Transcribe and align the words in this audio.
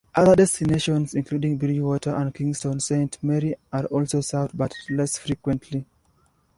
Other 0.15 0.35
destinations, 0.35 1.13
including 1.13 1.57
Bridgwater 1.57 2.15
and 2.15 2.33
Kingston 2.33 2.79
Saint 2.79 3.21
Mary 3.23 3.53
are 3.71 3.85
also 3.85 4.19
served 4.21 4.57
but 4.57 4.73
less 4.89 5.19
frequently. 5.19 5.85